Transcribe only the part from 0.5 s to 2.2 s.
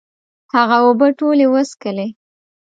هغه اوبه ټولي وڅکلي